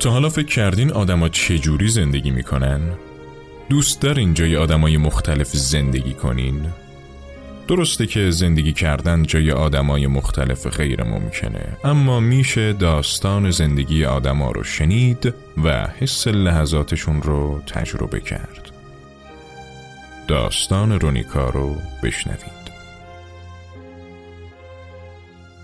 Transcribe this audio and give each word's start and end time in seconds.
تا 0.00 0.10
حالا 0.10 0.28
فکر 0.28 0.46
کردین 0.46 0.92
آدما 0.92 1.28
چجوری 1.28 1.88
زندگی 1.88 2.30
می‌کنن؟ 2.30 2.80
دوست 3.68 4.00
دارین 4.00 4.34
جای 4.34 4.56
آدمای 4.56 4.96
مختلف 4.96 5.48
زندگی 5.48 6.14
کنین؟ 6.14 6.66
درسته 7.68 8.06
که 8.06 8.30
زندگی 8.30 8.72
کردن 8.72 9.22
جای 9.22 9.50
آدمای 9.50 10.06
مختلف 10.06 10.66
غیر 10.66 11.02
ممکنه 11.02 11.76
اما 11.84 12.20
میشه 12.20 12.72
داستان 12.72 13.50
زندگی 13.50 14.04
آدما 14.04 14.50
رو 14.50 14.64
شنید 14.64 15.34
و 15.64 15.88
حس 15.98 16.28
لحظاتشون 16.28 17.22
رو 17.22 17.62
تجربه 17.66 18.20
کرد 18.20 18.70
داستان 20.28 21.00
رونیکا 21.00 21.50
رو 21.50 21.76
بشنوید 22.02 22.59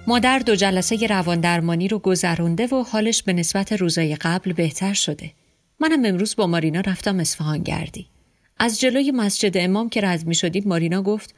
مادر 0.08 0.38
دو 0.38 0.54
جلسه 0.54 1.06
روان 1.06 1.40
درمانی 1.40 1.88
رو 1.88 1.98
گذرونده 1.98 2.66
و 2.66 2.82
حالش 2.82 3.22
به 3.22 3.32
نسبت 3.32 3.72
روزای 3.72 4.16
قبل 4.16 4.52
بهتر 4.52 4.94
شده. 4.94 5.32
منم 5.80 6.04
امروز 6.04 6.36
با 6.36 6.46
مارینا 6.46 6.80
رفتم 6.80 7.20
اصفهان 7.20 7.62
گردی. 7.62 8.06
از 8.58 8.80
جلوی 8.80 9.10
مسجد 9.10 9.56
امام 9.56 9.88
که 9.88 10.00
رد 10.00 10.26
می 10.26 10.34
شدیم 10.34 10.62
مارینا 10.66 11.02
گفت 11.02 11.34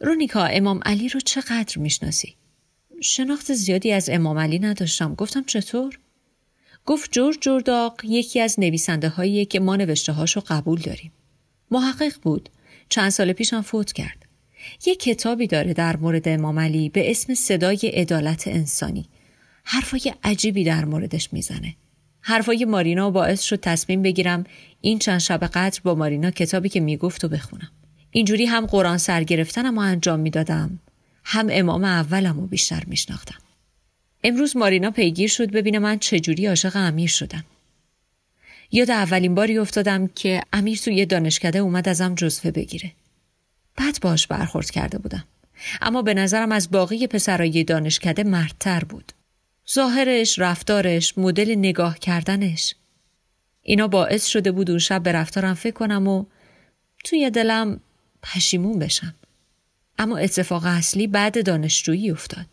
رونیکا 0.00 0.44
امام 0.44 0.80
علی 0.84 1.08
رو 1.08 1.20
چقدر 1.20 1.78
می‌شناسی؟ 1.78 2.34
شناخت 3.00 3.52
زیادی 3.52 3.92
از 3.92 4.08
امام 4.08 4.38
علی 4.38 4.58
نداشتم. 4.58 5.14
گفتم 5.14 5.44
چطور؟ 5.44 5.98
گفت 6.86 7.12
جور 7.12 7.36
جورداق 7.40 8.00
یکی 8.04 8.40
از 8.40 8.60
نویسنده 8.60 9.08
هایی 9.08 9.44
که 9.44 9.60
ما 9.60 9.76
نوشته 9.76 10.12
هاشو 10.12 10.42
قبول 10.46 10.80
داریم. 10.80 11.12
محقق 11.70 12.12
بود. 12.22 12.48
چند 12.88 13.10
سال 13.10 13.32
پیشم 13.32 13.60
فوت 13.60 13.92
کرد. 13.92 14.19
یه 14.86 14.94
کتابی 14.94 15.46
داره 15.46 15.72
در 15.72 15.96
مورد 15.96 16.28
امام 16.28 16.58
علی 16.58 16.88
به 16.88 17.10
اسم 17.10 17.34
صدای 17.34 17.78
عدالت 17.94 18.48
انسانی. 18.48 19.08
حرفای 19.64 20.14
عجیبی 20.24 20.64
در 20.64 20.84
موردش 20.84 21.32
می‌زنه. 21.32 21.74
حرفای 22.20 22.64
مارینا 22.64 23.10
باعث 23.10 23.42
شد 23.42 23.60
تصمیم 23.60 24.02
بگیرم 24.02 24.44
این 24.80 24.98
چند 24.98 25.18
شب 25.18 25.44
قدر 25.46 25.80
با 25.84 25.94
مارینا 25.94 26.30
کتابی 26.30 26.68
که 26.68 26.80
می‌گفت 26.80 27.24
و 27.24 27.28
بخونم. 27.28 27.70
اینجوری 28.10 28.46
هم 28.46 28.66
قرآن 28.66 28.98
سر 28.98 29.22
گرفتنم 29.22 29.78
و 29.78 29.80
انجام 29.80 30.20
می‌دادم 30.20 30.78
هم 31.24 31.48
امام 31.50 31.84
اولم 31.84 32.40
رو 32.40 32.46
بیشتر 32.46 32.84
میشناختم. 32.86 33.38
امروز 34.24 34.56
مارینا 34.56 34.90
پیگیر 34.90 35.28
شد 35.28 35.50
ببینه 35.50 35.78
من 35.78 35.98
چجوری 35.98 36.46
عاشق 36.46 36.76
امیر 36.76 37.08
شدم. 37.08 37.44
یاد 38.72 38.90
اولین 38.90 39.34
باری 39.34 39.58
افتادم 39.58 40.06
که 40.06 40.42
امیر 40.52 40.78
توی 40.78 41.06
دانشکده 41.06 41.58
اومد 41.58 41.88
ازم 41.88 42.14
جزوه 42.14 42.50
بگیره. 42.50 42.92
بعد 43.80 43.98
باش 44.02 44.26
برخورد 44.26 44.70
کرده 44.70 44.98
بودم. 44.98 45.24
اما 45.82 46.02
به 46.02 46.14
نظرم 46.14 46.52
از 46.52 46.70
باقی 46.70 47.06
پسرای 47.06 47.64
دانشکده 47.64 48.24
مردتر 48.24 48.84
بود. 48.84 49.12
ظاهرش، 49.74 50.38
رفتارش، 50.38 51.18
مدل 51.18 51.54
نگاه 51.58 51.98
کردنش. 51.98 52.74
اینا 53.62 53.88
باعث 53.88 54.26
شده 54.26 54.52
بود 54.52 54.70
اون 54.70 54.78
شب 54.78 55.02
به 55.02 55.12
رفتارم 55.12 55.54
فکر 55.54 55.74
کنم 55.74 56.08
و 56.08 56.24
توی 57.04 57.30
دلم 57.30 57.80
پشیمون 58.22 58.78
بشم. 58.78 59.14
اما 59.98 60.16
اتفاق 60.16 60.62
اصلی 60.66 61.06
بعد 61.06 61.46
دانشجویی 61.46 62.10
افتاد. 62.10 62.46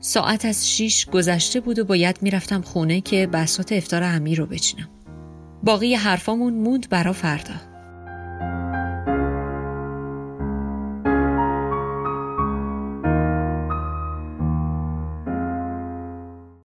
ساعت 0.00 0.44
از 0.44 0.70
شیش 0.70 1.06
گذشته 1.06 1.60
بود 1.60 1.78
و 1.78 1.84
باید 1.84 2.18
می‌رفتم 2.22 2.62
خونه 2.62 3.00
که 3.00 3.26
بسات 3.26 3.72
افتار 3.72 4.02
امیر 4.02 4.38
رو 4.38 4.46
بچینم. 4.46 4.88
باقی 5.62 5.94
حرفامون 5.94 6.54
موند 6.54 6.88
برا 6.88 7.12
فردا. 7.12 7.67